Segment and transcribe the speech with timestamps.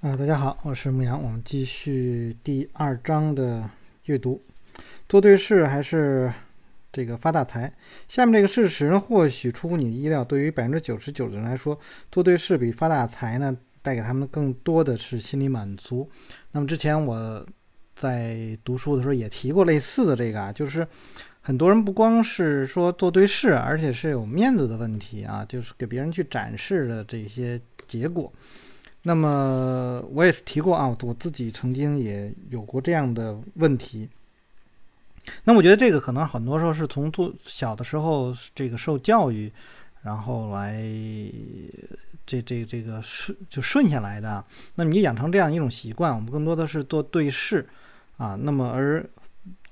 [0.00, 3.68] 啊，大家好，我是牧羊，我们继续第二章的
[4.06, 4.40] 阅读。
[5.06, 6.32] 做对事还是
[6.90, 7.70] 这个发大财？
[8.08, 10.24] 下面这个事实呢，或许出乎你的意料。
[10.24, 11.78] 对于百分之九十九的人来说，
[12.10, 16.08] 做对事比发大财呢，带给他们更多的是心理满足。
[16.52, 17.46] 那么之前我
[17.94, 20.88] 在读书的时候也提过类似的这个啊，就是
[21.42, 28.32] 很多人不光是说做对事，而且是有面子的问题啊，就是给别人去展示的这些结果。
[29.02, 34.06] 那么我也是提过啊，我自己曾经也有过这样的问题。
[35.44, 39.50] 那我觉得这个可能很多时候是从做小的时候这个受教育，
[40.02, 40.82] 然后来
[42.26, 44.44] 这这这个顺就顺下来的。
[44.74, 47.66] 那么你养成这样一种习惯，我们更多的是做对事
[48.18, 48.34] 啊。
[48.34, 49.02] 那么而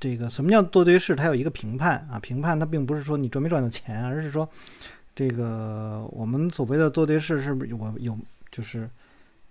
[0.01, 1.15] 这个什么叫做对事？
[1.15, 4.49] 它有一个评判啊，评判它并不是说你赚没赚到钱，而是说
[5.15, 8.17] 这个我们所谓的做对事是不是我有
[8.51, 8.89] 就是。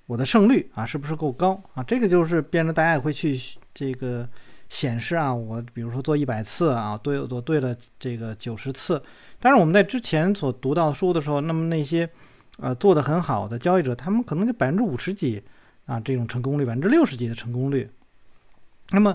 [0.08, 1.84] 我的胜率啊，是不是够高啊？
[1.84, 3.38] 这个就是变成大家也会去
[3.74, 4.28] 这个
[4.70, 5.34] 显示啊。
[5.36, 9.04] 我比如说做一百次啊，对，我对了这个九十次。
[9.38, 12.10] 但是我们在之前所读到书的时候，那么那些
[12.60, 15.44] 呃做的很好的交易者，他们可能就百分之五十几
[15.86, 17.90] 啊这种成功率，百分之六十几的成功率。
[18.92, 19.14] 那么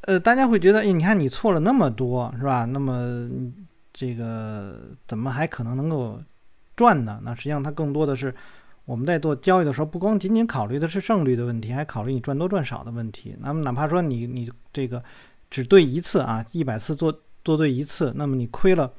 [0.00, 2.64] 呃，大家会觉得，哎，你看你错了那么多是吧？
[2.64, 3.28] 那么
[3.92, 6.18] 这个怎么还可能能够
[6.74, 7.20] 赚呢？
[7.22, 8.34] 那实际上它更多的是。
[8.86, 13.36] 我们在做交易的时候，不光仅仅考虑的是胜率的问题，还考虑你赚多赚少的问题。
[13.40, 15.02] 那么，哪怕说你你这个
[15.50, 17.12] 只对一次啊，一百次做
[17.44, 18.92] 做对一次，那么你亏了，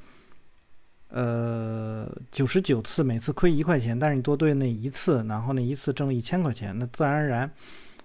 [1.09, 7.49] 呃，九十九次，每次亏一块钱，但是你多对那一次，然后那一次挣一千块钱，那自然而然，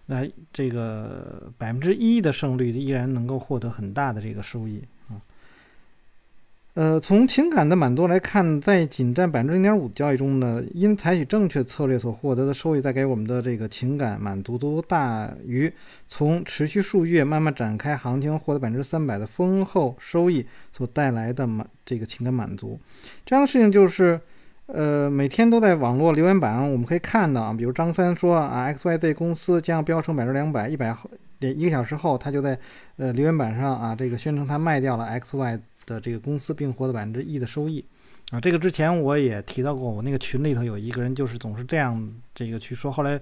[0.06, 4.80] 那这个百分之一的胜率依然能够获得很大的这个收益。
[6.74, 15.70] 呃，从情感的满足来看，在仅占百分之零点五交易中呢，因采取正确策略所获得的收益，带给我们的这个情感满足都大于
[16.08, 22.80] 从持续数月慢慢展开行情获得百分之三百的丰厚收益所带来的满这个情感满足。
[23.26, 24.18] 这样的事情就是，
[24.64, 32.58] 呃，每天都在网络留言板我们可以看到啊，比如张三说啊，XYZ 公司将飙升百分之两百，一百后一个小时后，他就在
[32.96, 35.60] 呃留言板上啊，这个宣称他卖掉了 XY。
[35.86, 37.84] 的这个公司并获得百分之一的收益，
[38.30, 43.20] 啊，这个之前我也提到过，我那个群里头有一个人就是总是这样这个去说，后来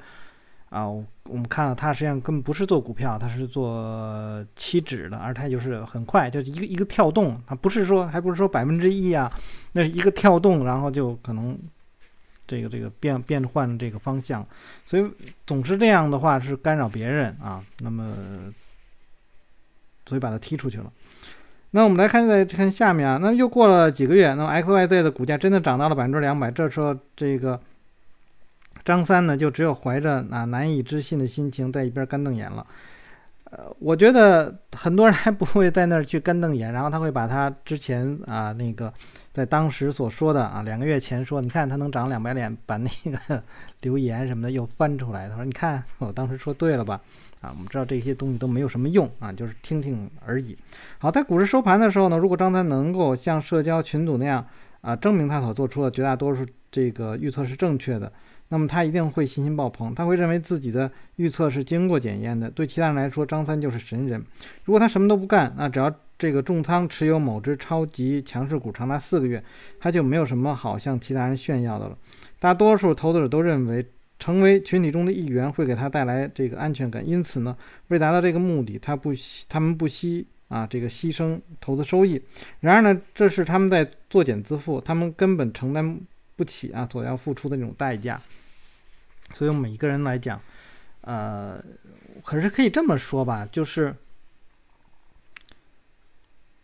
[0.68, 9.32] 啊，我们看到他实际上根本不是做股票，他是做期指的，而他就是很快就是一个一个跳动，他不是说还不是说百分之一啊，
[9.72, 11.58] 那是一个跳动，然后就可能
[12.46, 14.46] 这个这个变变换这个方向，
[14.86, 15.10] 所以
[15.46, 18.52] 总是这样的话是干扰别人啊，那么
[20.06, 20.92] 所以把他踢出去了。
[21.72, 26.50] 那我们来看，再看下面啊，那又过了几个月，那么 XYZ 的股价真的涨到了百分之两百。
[26.50, 27.60] 这时候，这个
[28.84, 32.66] 张三呢，就只有怀着啊难以置信的心情在一边干瞪眼了。
[33.52, 38.92] 呃，我觉得很多人还不会在那儿去干瞪眼，然后他会把他之前啊那个
[39.32, 43.42] 在当时所说的啊两个月前说，你看他能涨两百点，把那个
[43.82, 47.00] 留言什么的又翻出来，他说你看我当时说对了吧？
[47.40, 50.54] 啊，我们知道这些东西都没有什么用啊，就是听听而已。
[50.98, 54.44] 好，在股市收盘的时候呢，如果张三能够像社交群组那样
[54.82, 58.12] 啊，证明他所做出的绝大多数这个预测是正确的，
[58.48, 62.50] 那么他一定会信心爆棚，他会认为自己的预测是经过检验的。
[62.50, 64.22] 对其他人来说，张三就是神人。
[64.64, 69.42] 如果他什么都不干，那只要这个重仓持有某只超级强势股长达四个月，
[69.78, 71.96] 他就没有什么好向其他人炫耀的了。
[72.38, 73.86] 大多数投资者都认为。
[74.20, 77.56] 成为群体中的一员会给他带来这个安全感，因此呢，
[77.88, 82.20] 为达到这个目的，他不惜他们不惜啊这个牺牲投资收益。
[82.60, 85.98] 然而呢，这是他们在作茧自缚，他们根本承担
[86.36, 88.20] 不起啊所要付出的那种代价。
[89.32, 90.38] 所以，我们每一个人来讲，
[91.00, 91.58] 呃，
[92.22, 93.94] 可是可以这么说吧，就是，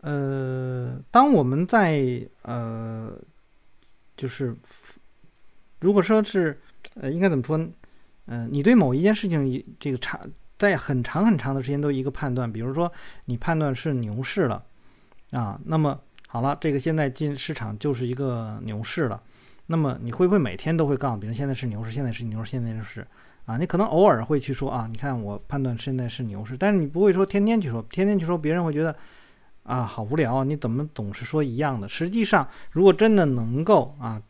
[0.02, 3.18] 呃，当我们在呃，
[4.14, 4.54] 就是
[5.80, 6.60] 如果说是。
[7.00, 7.58] 呃，应该怎么说？
[8.28, 10.20] 嗯，你对某一件事情，这个长
[10.58, 12.90] 在很长很长的时间都一个判断，比如说
[13.26, 14.64] 你判断是牛市了，
[15.30, 19.22] 啊，那么好了，这个现在进市场就是一个牛市了，
[19.66, 23.06] 那么你会不会每天都会告诉别人现在是牛市，现在是牛市，现在是
[23.44, 23.56] 啊？
[23.58, 28.96] 你可能偶尔会去说啊，你看我判断现在是牛市，但是你不会说天天去说，天天去说，别人会觉得
[29.62, 31.86] 啊，好无聊啊，你怎么总是说一样的？
[31.86, 34.20] 实际上，如果真的能够啊。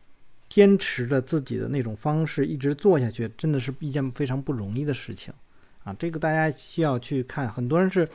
[0.57, 5.31] 坚持着自己的那种方式一直做下去，真的是一件非常不容易的事情
[5.83, 5.95] 啊！
[5.99, 7.47] 这个大家需要去看。
[7.47, 8.09] 很多人是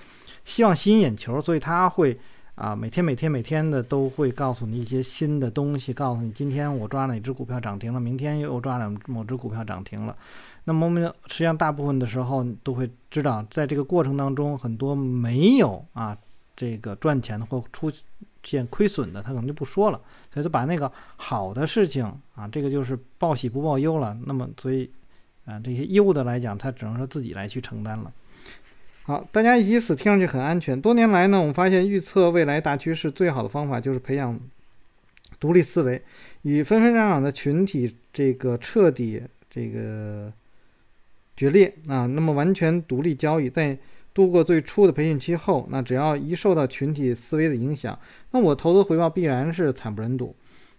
[0.45, 2.19] 希望吸引眼球，所以他会
[2.57, 10.17] 啊，每天每天每天的都会告诉你一些新的东西，告诉你今天我抓哪只股票涨停了，明天又抓了某只股票涨停了。
[10.65, 16.19] 那么我们实际上大部分的时候都会知道，在这个过程当中，很多没有啊
[16.57, 17.89] 这个赚钱的或出
[18.43, 20.01] 见亏损的，他可能就不说了，
[20.33, 22.05] 所以就把那个好的事情
[22.35, 24.17] 啊，这个就是报喜不报忧了。
[24.27, 24.91] 那么所以
[25.45, 28.13] 啊这些忧的来讲，他只能说自己来去承担了。
[29.05, 30.81] 好，大家一起死听上去很安全。
[30.81, 34.39] 多年来呢，我们发现预测未来大趋势最好的方法就是培养
[35.41, 36.03] 独立思维，
[36.43, 40.33] 与纷纷攘攘的群体这个彻底这个。
[41.35, 42.07] 决裂啊！
[42.07, 43.77] 那么完全独立交易，在
[44.15, 47.99] 度过最初的培训期后，那只要一受到群体思维的影响，
[48.31, 50.35] 那我投资回报必然是惨不忍睹。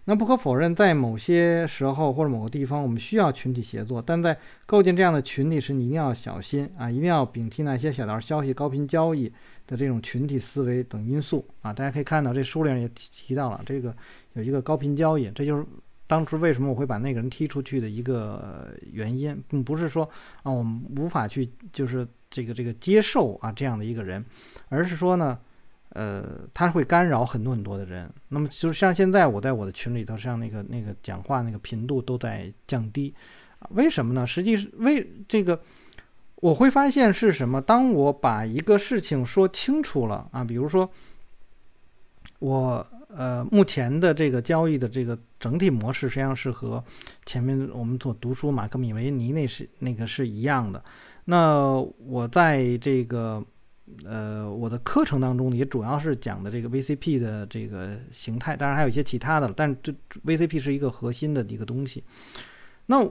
[0.06, 4.36] 那不可否认，在某些时候或者某个地方，我们需要群体协作，但在
[4.66, 6.90] 构建这样的群体时，你一定要小心啊！
[6.90, 9.32] 一定要摒弃那些小道消息、高频交易
[9.66, 11.72] 的这种群体思维等因素啊！
[11.72, 13.96] 大家可以看到，这书里也提提到了这个
[14.34, 15.64] 有一个高频交易，这就是。
[16.06, 20.04] 当初为什么我会把那个人踢出去的一个原因，并不是说
[20.42, 24.24] 啊我们无法去就是这个这个接受啊这样的一个人，
[24.68, 25.38] 而是说呢，
[25.90, 28.10] 呃，他会干扰很多很多的人。
[28.30, 33.14] 那么就是像现在我在我的群里头，像那个那个讲话那个频度都在降低，
[33.68, 34.26] 为什么呢？
[34.26, 35.60] 实际是为这个
[36.34, 37.62] 我会发现是什么？
[37.62, 40.90] 当我把一个事情说清楚了啊，比如说
[42.40, 42.84] 我。
[43.16, 46.82] 呃，目前的这个交易的这个整体模式，实际上是和
[47.24, 50.82] 前面我们所读书马克米维尼那是那个是一样的。
[51.26, 53.42] 那我在这个
[54.04, 59.94] 呃我的课程当中，也主要是讲的这个 VCP 的这个形态，当然还有一些其他的了，但这
[60.24, 62.04] VCP 是一个核心的一个东西。
[62.86, 63.06] 那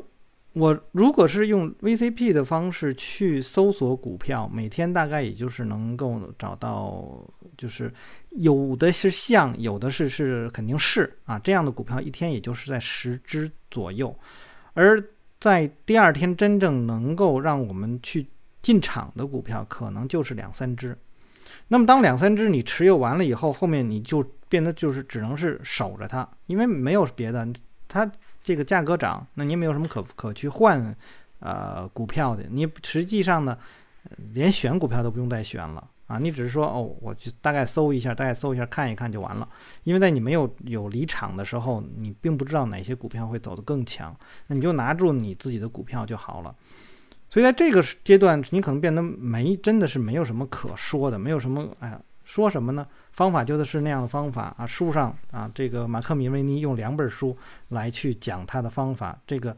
[0.54, 7.28] 我如果是用 VCP 的方式去搜索股票，每天大概也就是能够找到，
[7.58, 7.92] 就是
[8.30, 14.16] 有的是像，有的是是肯定是啊，这样的股票一天也就是在十只左右，
[14.74, 15.04] 而
[15.44, 18.26] 在第二天真正能够让我们去
[18.62, 20.98] 进场的股票，可能就是两三只。
[21.68, 27.46] 那么当两三只你持有完了以后，后面你就变得就是只能是守着它，因为没有别的，
[27.90, 28.10] 它。
[28.42, 30.94] 这个价格涨，那你也没有什么可可去换，
[31.40, 32.44] 呃，股票的。
[32.50, 33.58] 你实际上呢，
[34.34, 36.20] 连选股票都不用再选了啊！
[36.20, 39.48] 你只是说哦，我去大概搜一下，大概搜一下看一看就完了。
[39.84, 44.16] 因为在你没有有离场的时候，你并不知道哪些股票会走得更强，
[44.48, 46.54] 那你就拿住你自己的股票就好了。
[47.30, 52.86] 所以在这个阶段，你可能变得没真的是没有什么可说的，没有什么哎，说什么呢？
[53.12, 57.36] 方法就是那样的方法啊，书上啊，这个马克米维尼用两本书
[57.70, 59.56] 来去讲他的方法，这个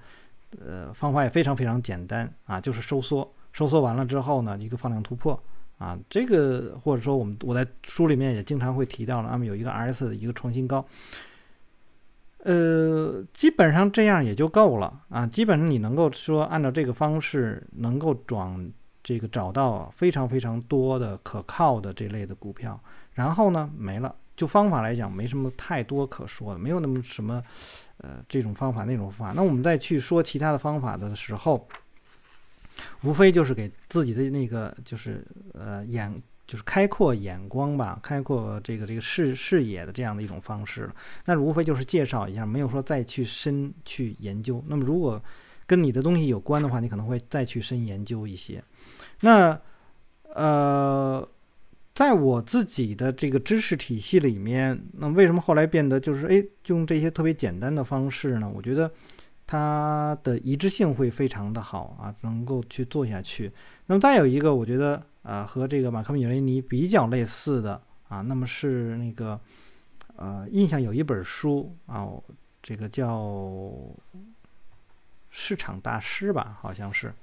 [0.65, 5.41] 呃方法也非常非常简单啊，就是收缩，收缩完了之后呢，一个放量突破
[5.77, 10.85] 啊，这个或者说我们我在书里面也经常会提到了，那么有一个 RS 的一个创新高，
[12.39, 18.71] 呃，基本上这样也就够了啊，基本上你能够说按照这个方式能够转
[19.03, 22.79] 这个找到非常非常多的可靠的这类的股票。
[23.13, 24.13] 然后呢，没了。
[24.35, 27.41] 就方法来讲，没什么太多可说的，没有那么什么，
[27.99, 29.33] 呃，这种方法那种方法。
[29.33, 31.65] 那我们再去说其他的方法的时候，
[33.03, 36.13] 无非就是给自己的那个，就是呃眼，
[36.47, 40.89] 就是开阔眼光吧，开阔这个这个视视野的这样的一种方式。
[41.25, 44.63] 那无非就是介绍一下，没有说再去深去研究。
[44.67, 45.21] 那么如果
[45.65, 48.63] 跟你的东西有关的话，你可能会再去深研究一些。
[49.21, 49.59] 那
[50.33, 51.27] 呃。
[51.95, 58.51] 在我自己的这个知识体系里面，那为什么后来变得就是哎，用这些特别简单的方式呢？
[58.53, 58.91] 我觉得
[59.47, 63.51] 它的一致性会非常的好啊，能够去做下去。
[63.85, 69.39] 那么再有一个，我觉得呃和这个马克米雷尼比较类似的啊，那么是那个
[70.15, 72.07] 呃印象有一本书啊，
[72.63, 73.71] 这个叫
[75.29, 77.13] 市场大师吧，好像是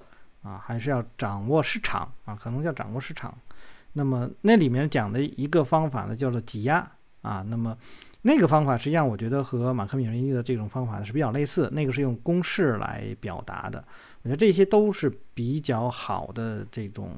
[0.42, 3.36] 啊，还是要掌握市场啊，可能叫掌握市场。
[3.94, 6.88] 那么那里面讲的一个方法呢，叫做挤压
[7.20, 7.44] 啊。
[7.48, 7.76] 那么
[8.24, 11.68] 那个方法实际上我觉得和马克米尼的这种方法呢是比较类似。
[11.72, 13.84] 那个是用公式来表达的，
[14.22, 17.10] 我觉得这些都是比较好的这种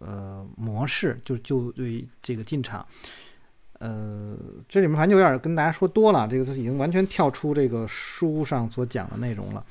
[0.00, 2.84] 呃模式，就就对这个进场。
[3.78, 4.36] 呃，
[4.68, 9.64] 这里面反正有点跟大家说多了，这个已经完全跳出这个书上所讲的内容了。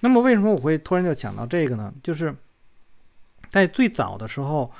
[0.00, 1.92] 那么为什么我会突然就讲到这个呢？
[2.02, 2.34] 就是
[3.50, 4.72] 在最早的时候。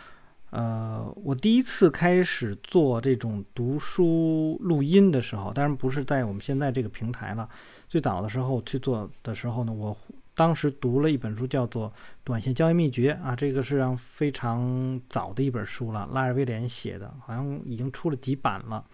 [0.50, 7.48] 呃，我第一次开始做这种读书录音的时候，当然不是在我们现在这个平台了。
[7.88, 9.96] 最早的时候去做的时候呢，我
[10.34, 11.88] 当时读了一本书，叫做
[12.24, 18.84] 《短线交易秘诀》啊，这个是让非常早的一本书了，拉尔威廉写的，好像已经出了几版了。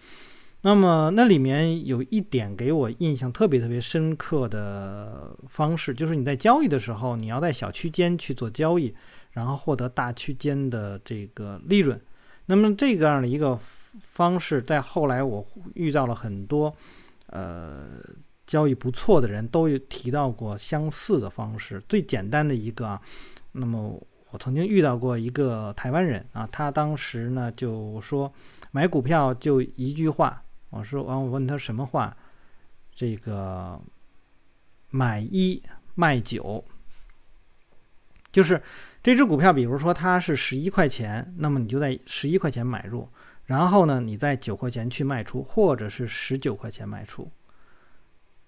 [0.66, 8.92] 那么那里面有一点给我印象特别特别深刻的方式，就是你在交易的时候，你要在小区间去做交易，
[9.30, 12.00] 然后获得大区间的这个利润。
[12.46, 13.56] 那么这个样的一个
[14.00, 16.75] 方式，在后来我遇到了很多
[17.28, 17.85] 呃
[18.44, 21.80] 交易不错的人都有提到过相似的方式。
[21.88, 23.00] 最简单的一个啊，
[23.52, 28.32] 那么我曾经遇到过一个台湾人啊，他当时呢就说
[28.73, 30.42] 买股票就一句话。
[30.70, 32.16] 我说完，我问他什么话？
[32.99, 33.78] 这个
[34.88, 35.62] 买一
[35.94, 36.64] 卖九，
[38.32, 38.62] 就是
[39.02, 43.06] 这只股票，比如说它是十一块钱，那么你就在十一块钱买入，
[43.44, 47.30] 然后呢，你在九块钱去卖出，或者是十九块钱卖出，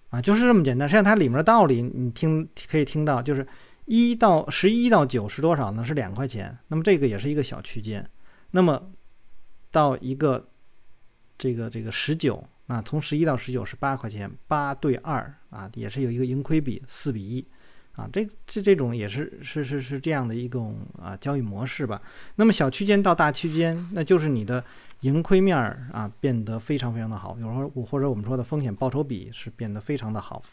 [0.09, 0.89] 啊，就是这么简单。
[0.89, 3.47] 实际上它里面的道理，你听可以听到，就是
[3.85, 5.85] 一到十一到九是多少呢？
[5.85, 6.57] 是两块钱。
[6.69, 8.09] 那么这个也是一个小区间，
[8.49, 8.89] 那么
[9.69, 10.49] 到一个。
[11.39, 17.43] 这个这个十九啊，从十一到十九是八块钱，八对二啊，也是有一个盈亏比四比一
[17.95, 22.01] 啊，这这这种也是是是是这样的一种啊交易模式吧。
[22.35, 24.61] 那么小区间到大区间，那就是你的
[24.99, 30.43] 盈亏面儿啊变得非常非常的好，有时候或者我们说的风险报酬比是变得非常的好。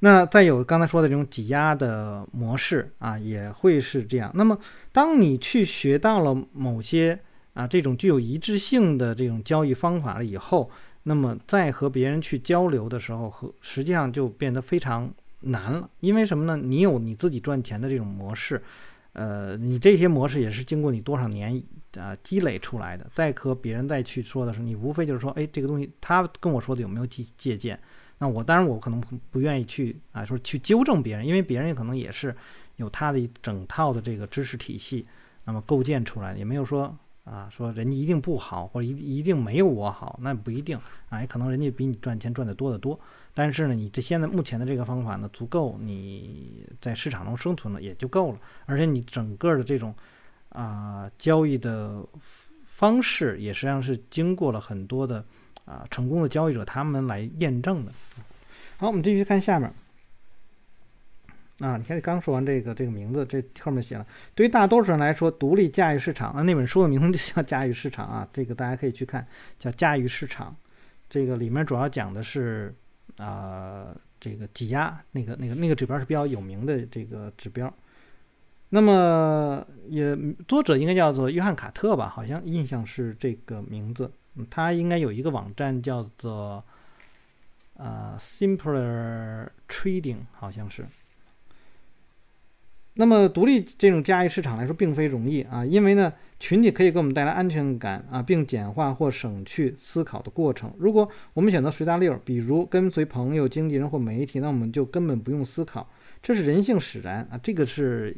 [0.00, 4.30] 那再有刚才说的这种挤压的模式啊，也会是这样。
[4.34, 4.58] 那么
[4.92, 7.18] 当你去学到了某些。
[7.54, 10.70] 啊，这种具有一致性的这种交易方法了以后，
[11.02, 15.88] 那么在和别人去交流的时候，和实际上就变得非常难了。
[16.00, 16.56] 因为什么呢？
[16.56, 18.62] 你有你自己赚钱的这种模式，
[19.14, 21.60] 呃，你这些模式也是经过你多少年
[21.96, 23.10] 啊积累出来的。
[23.14, 27.78] 再和别人再去说的时候，你无非就是说，哎，这个东西他跟我说的有没有借借鉴？
[28.18, 32.36] 那我当然我可能不愿意去啊说去纠正别人，因为别人可能也是
[32.76, 35.06] 有他的一整套的这个知识体系，
[35.44, 36.96] 那么构建出来的，也没有说。
[37.24, 42.98] 啊，说人家一定不好，或者一一定没有我好，那不一定啊，也可能人家比你赚钱赚得多得多。
[43.32, 48.38] 但是呢，你这现在目前的这个方法呢，足够你在市场中生存了，也就够了。
[48.66, 49.94] 而且你整个的这种
[50.48, 52.04] 啊交易的
[52.66, 55.24] 方式，也实际上是经过了很多的
[55.64, 57.92] 啊成功的交易者他们来验证的。
[58.78, 59.72] 好，我们继续看下面。
[61.60, 69.26] 啊，你看，你刚说完这个这个名字，这后面写了，对于大多数人来说，独立驾驭市场啊，那本书的名字就叫驾驭市场啊，这个大家可以去看，
[69.58, 70.56] 叫驾驭市场，
[71.08, 72.74] 这个里面主要讲的是
[73.18, 77.70] 啊，这个挤压那个那个那个指标是比较有名的这个指标。
[78.70, 80.16] 那么也
[80.48, 84.10] 作者应该叫做约翰卡特吧，好像印象是这个名字，
[84.48, 86.64] 他应该有一个网站叫做
[87.76, 90.86] 啊 Simpler Trading，好像是。
[93.00, 100.70] 那么，独立这种交易市场来说，并非容易啊，因为呢，群体可以给我们带来安全感啊，并简化或省去思考的过程。
[100.76, 105.88] 如果我们选择随大溜，比如跟随朋友、经纪人或媒体，那我们就根本不用思考，
[106.22, 108.14] 这是人性使然啊，这个是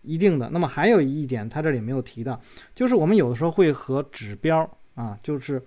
[0.00, 0.48] 一定的。
[0.48, 2.40] 那么还有一点，他这里没有提到，
[2.74, 5.62] 就是我们有的时候会和指标啊，就是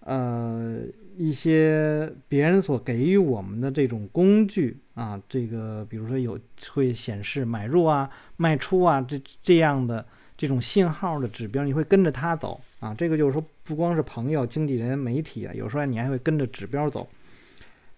[0.00, 0.80] 呃。
[1.16, 6.38] 一些别人所给予我们的这种工具啊，这个比如说有
[6.72, 10.04] 会显示买入啊、卖出啊这这样的
[10.36, 12.94] 这种信号的指标，你会跟着它走啊。
[12.94, 17.08] 这个就是说，不光是朋友、经纪人、媒体啊，有时候你还会跟着指标走。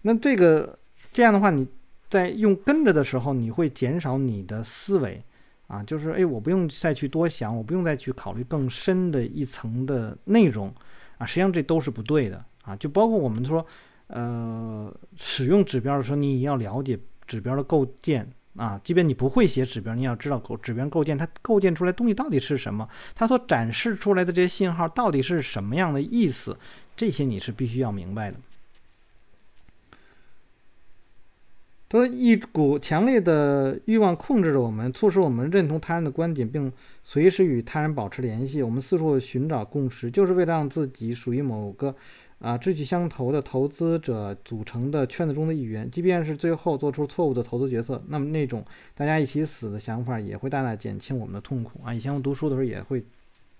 [0.01, 0.79] 那这个
[1.11, 1.67] 这样的话，你
[2.09, 5.21] 在用跟着的时候，你会减少你的思维
[5.67, 10.73] 啊，就是哎，我不用再去多想，我不用再去考虑更深的一层的内容
[11.17, 12.45] 啊，实际上这都是不对的。
[12.69, 13.65] 啊，就包括我们说，
[14.07, 18.79] 呃，使用指标的时候，你也要了解指标的构建啊。
[18.83, 26.55] 即便你不会写指标，你要知道构指标构建，它构建出来东西到底是什么，它所展示出来的这些信号到底是什么样的意思，
[26.95, 28.37] 这些你是必须要明白的。
[31.89, 36.71] 他说，一股强烈的欲望控制着我们，促使我们认同他人的观点，并
[37.03, 38.61] 随时与他人保持联系。
[38.61, 41.95] 我们四处寻找共识，就是为了让自己属于某个。
[42.39, 48.63] 啊，志趣相投的投资者组成的圈子中的一员，即便是最后做出错误的投资决策，那么那种
[48.95, 51.93] 大家一起死的想法也会大大减轻我们的痛苦啊。
[51.93, 53.03] 以前我读书的时候也会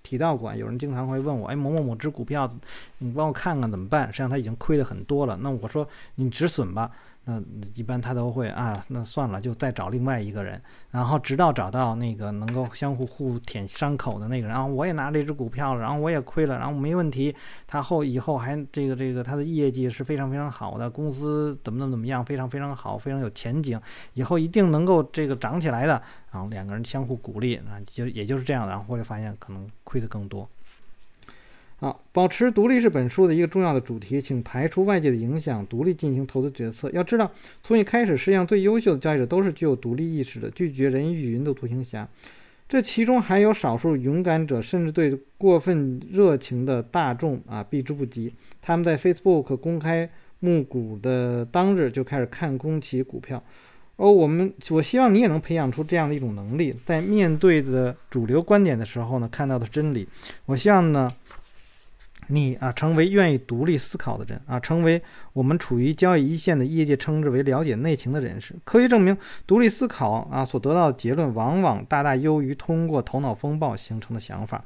[0.02, 2.50] 提到过，有人经常会问我，哎，某某某只股票，
[3.00, 4.08] 你帮我看看怎么办？
[4.08, 6.90] 实际上他已经亏的很多了，那我说你止损吧。
[7.26, 7.40] 那
[7.76, 10.60] 一般他都会啊，那算了，就再找另外一个人，
[10.90, 17.36] 然后直到找到那个能够相互互舔伤口的那个人，然后我也拿这只股票了，然后我也亏了，然后没问题，
[17.68, 23.80] 他后以后还这个这个他的业绩是非常非常好的，公司怎么怎么怎么样，非常非常好，非常有前景，
[24.14, 30.50] 以后一定能够这个涨起来的，然后两个人相互鼓励啊，就也就是这样的，然后后来发现可能亏的更多。
[31.80, 36.92] 好，保持独立是本书的一个重要的主题，请排除外界的影响，独立进行投资决策。
[36.92, 37.32] 要知道，
[37.64, 42.06] 从一开始，世界上最优秀的交易者都是具有独立意识的，拒绝人云亦云的独行侠。
[42.68, 48.34] 这其中还有少数勇敢者，甚至对过分热情的大众啊避之不及。
[48.62, 50.10] 他们在 Facebook 公开
[50.42, 53.42] 募股的当日就开始看空其股票。
[53.96, 60.06] 哦，我们我希望你也能培养出这样的一种能力，在面对的主流观点的时候呢，看到的真理。
[60.46, 61.10] 我希望呢。
[62.32, 65.02] 你啊，成为愿意独立思考的人啊，成为
[65.34, 68.54] 我们处于交易一线的业界称之为了解内情的人士。
[68.64, 69.18] 科学证明，
[69.48, 74.64] 独立思考啊所得到的结论往往大大优于通过头脑风暴形成的想法。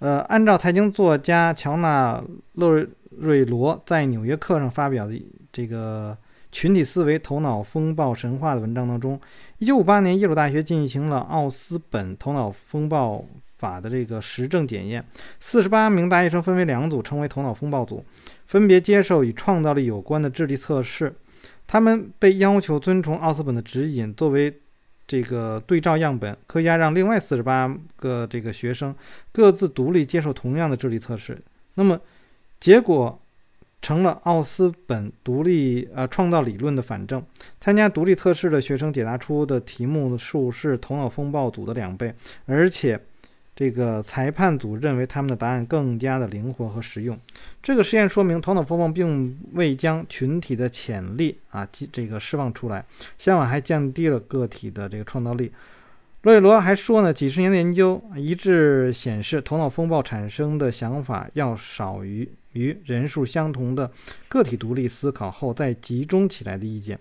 [0.00, 2.22] 呃，按照财经作家乔纳
[2.52, 2.86] 勒
[3.18, 5.14] 瑞罗在《纽约客》上发表的
[5.50, 6.14] 这个
[6.52, 9.18] 群体思维头脑风暴神话的文章当中
[9.60, 13.24] ，1958年耶鲁大学进行了奥斯本头脑风暴。
[13.64, 15.02] 法的这个实证检验，
[15.40, 18.04] 四十八名大学生分为两组，称为头脑风暴组，
[18.46, 21.14] 分别接受与创造力有关的智力测试。
[21.66, 24.54] 他们被要求遵从奥斯本的指引，作为
[25.06, 26.36] 这个对照样本。
[26.46, 28.94] 科学家让另外四十八个这个学生
[29.32, 31.40] 各自独立接受同样的智力测试。
[31.76, 31.98] 那么
[32.60, 33.18] 结果
[33.80, 37.24] 成了奥斯本独立呃创造理论的反证。
[37.60, 43.00] 参加独立测试的学生解答出的题目数是头脑风暴组的两倍，而且。
[43.56, 47.18] 这个裁判组认为他们的答案更加的灵活和实用。
[47.62, 52.84] 这个实验说明，头脑风暴并未将群体的潜力啊，这个释放出来，
[53.18, 55.52] 相反还降低了个体的这个创造力。
[56.22, 63.90] 洛伊罗还说呢，几十年的研究一致显示，头脑风暴产生的想法要少于与人数相同的
[64.26, 66.98] 个体独立思考后再集中起来的意见。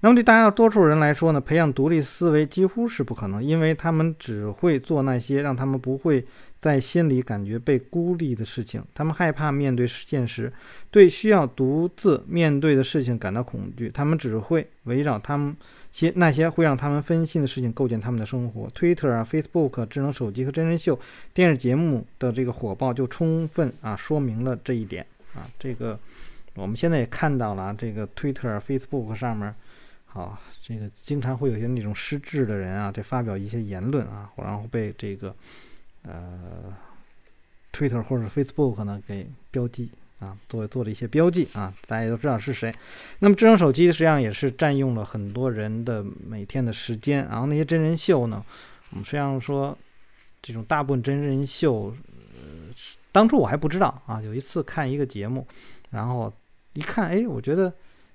[0.00, 6.24] 那么对大多数人来说呢，培养独立思维几乎是不可能，因为他们只会做那些让他们不会
[6.60, 8.84] 在心里感觉被孤立的事情。
[8.94, 10.52] 他们害怕面对现实，
[10.90, 13.88] 对需要独自面对的事情感到恐惧。
[13.88, 15.56] 他们只会围绕他们
[15.92, 18.68] 些那些会让他们分心的事情构建他们的生活。
[18.76, 20.96] Twitter 啊、Facebook、智能手机和真人秀
[21.32, 25.04] 电视节目的这个火爆就充分啊说明了这一点
[25.34, 25.48] 啊。
[25.58, 25.98] 这个
[26.54, 29.54] 我们现在也看到了，这个 Twitter、Facebook 上面。
[30.16, 35.36] 好，这个经常会有些那种失智的人啊，这发表一些言论啊，然后被这个
[36.04, 36.74] 呃
[37.70, 42.74] ，Twitter 或者 Facebook 呢给标记啊，做做了一些标记啊，大家都知道是谁。
[43.18, 47.26] 那么智能手机实际上也是占用了很多人的每天的时间。
[47.28, 48.42] 然后那些真人秀呢，
[48.92, 49.76] 我们实际上说
[50.40, 52.72] 这种大部分真人秀，呃，
[53.12, 55.46] 当初我还不知道啊，有一次看一个节目，
[55.90, 56.32] 然后
[56.72, 57.70] 一看，哎，我觉得。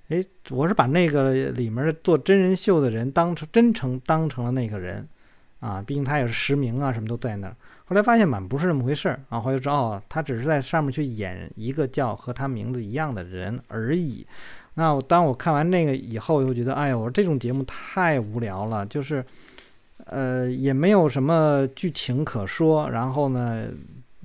[0.08, 5.08] 哎，我是把那个里面做真人秀的人当成真诚当成了那个人，
[5.60, 7.56] 啊，毕竟他也是实名啊，什么都在那儿。
[7.84, 14.26] 后来发现满不是那么回事儿，然后就知道他只是在上面去演一个叫和他名字一样的人而已。
[14.74, 19.22] 那当我看完那个以后，又觉得，哎呀，我说这种节目太无聊了，就是，
[20.06, 23.66] 呃，也没有什么剧情可说，然后呢，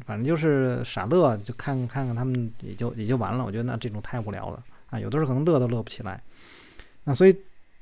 [0.06, 3.44] 反正就是傻乐，就看看看他们也就也就完了。
[3.44, 4.64] 我觉得那这种太无聊了。
[4.90, 6.22] 啊，有的时候可能乐都乐不起来，
[7.04, 7.36] 那所以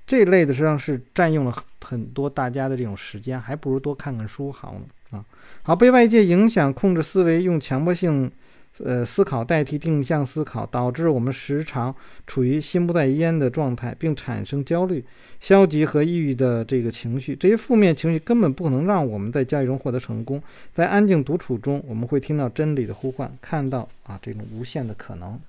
[0.07, 4.81] 这类的实际上是占用了很多大家的这种时间，还不如多看看书好呢。
[5.11, 5.23] 啊，
[5.61, 8.31] 好，被外界影响控制思维，用强迫性
[8.79, 15.05] 呃思考代替定向思考，导致我们时常处于心不在焉的状态，并产生焦虑、
[15.39, 17.35] 消极和抑郁的这个情绪。
[17.35, 20.41] 这些负面情绪根本不可能让我们在交易中获得成功。
[20.73, 25.39] 在安静独处中，我们会听到真理的呼唤，看到啊这种无限的可能。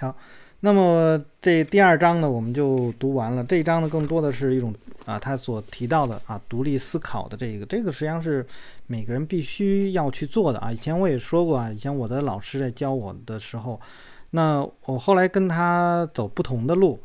[0.00, 0.16] 好。
[0.64, 3.44] 那么这第二章呢，我们就读完了。
[3.44, 4.72] 这一章呢，更多的是一种
[5.04, 8.44] 啊，他所提到的啊，独立思考的这个，这个实际上是
[8.86, 10.72] 每个人必须要去做的啊。
[10.72, 13.78] 以前我也说过啊，以前我的老师在教我的时候，
[14.30, 16.98] 那我后来跟他走不同的路，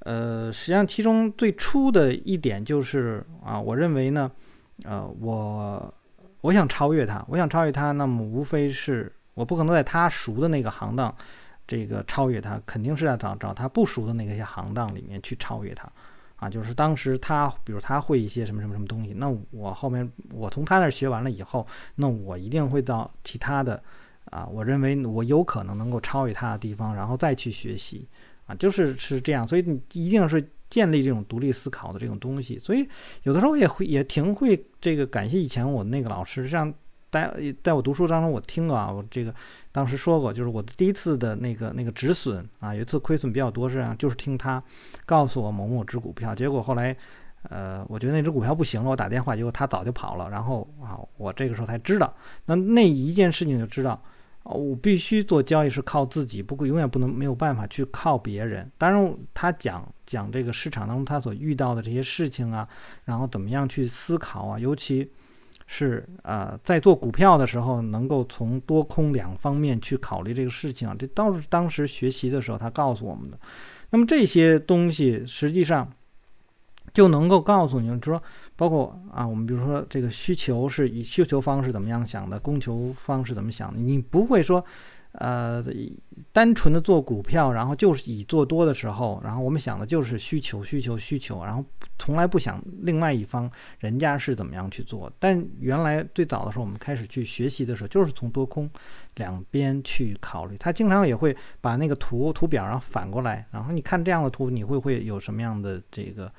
[0.00, 4.30] 呃，实际上其中最初的一点就是啊，我认为呢，
[4.84, 5.94] 呃，我
[6.42, 11.16] 我想超越他，我想超越他，那么无非是我不可能在他熟的那个行当。
[11.66, 15.90] 这个超越他，肯定是要找找他不熟的那个些行当里面去超越他，
[16.36, 23.82] 啊，就是当时他，比如他会一些什么什么什么东西，那我后面我从他那儿学完了以后，那我一定会到其他的，
[24.26, 28.06] 啊，我认为我有可能能够超越他的地方，然后再去学习，
[28.46, 32.58] 啊，就是是这样，所以你一定是建立这种独立思考的这种东西。
[32.58, 32.88] 所以
[33.24, 36.72] 有的时候也会也挺会这个感谢以前我那个老师，像
[37.10, 39.34] 在在我读书当中我听过啊，我这个
[39.72, 44.62] 当时说过，就是我的第一次的那个那个止损啊，有一次亏损比较多是就是听他
[45.04, 46.96] 告诉我某某只股票，结果后来
[47.48, 52.14] 呃我觉得那只股票不行了，我打电话，结果他早就跑了，然后啊我这个时候才知道，
[52.46, 54.00] 那那一件事情就知道。
[54.48, 58.70] 我必须做交易是靠自己，不过永远不能没有办法去靠别人。
[58.78, 62.68] 当然，他讲讲这个市场当中他所遇到的这些事情啊，
[63.06, 65.10] 然后怎么样去思考啊，尤其
[65.66, 73.38] 是呃在做股票的时候，能够从多空两方面去考虑这个事情啊，这倒是当时学习的时候他告诉我们的。
[73.90, 75.90] 那么这些东西实际上。
[76.94, 78.22] 就能够告诉你，就说
[78.54, 84.64] 包括啊，我们比如说这个需求是以需求方是怎么样想的，供求方是怎么想的，你不会说，
[85.18, 85.64] 呃，
[86.30, 91.64] 单纯的做股票，然后就是以做多的时候，然后我们想的就是需求、需求、需求，然后
[91.98, 95.10] 从来不想另外一方人家是怎么样去做。
[95.18, 98.68] 但原来最早的时候，我们开始去学习的时候，就是从多空
[99.14, 100.56] 两边去考虑。
[100.58, 106.30] 他经常也会把那个图图表然后反过来，然后你看这样的图，你会会有什么样的这个？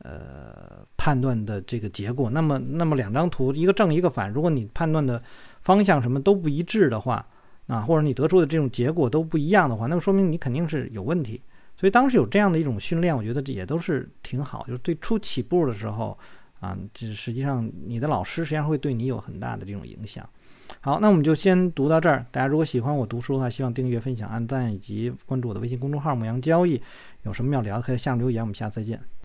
[0.00, 5.20] 呃，判断的这个结果，那么那么两张图，一个正一个反，如果你判断的
[5.62, 7.26] 方向什么都不一致的话，
[7.68, 11.40] 啊，或者你得出的这种结果都不一样的话，那么说明你肯定是有问题。
[11.76, 16.18] 所以当时有这样的一种训练，我觉得这也都是挺好，就是对初起步的时候
[16.58, 20.28] 啊，这实际上你的老师实际上会对你有很大的这种影响。
[20.80, 22.26] 好，那我们就先读到这儿。
[22.32, 26.82] 大家如果喜欢我读书的话，希望订阅、分享、按赞以及关注我的微信公众号“牧羊交易”。
[27.22, 28.42] 有什么要聊的，可以下面留言。
[28.42, 29.08] 我们下次再见。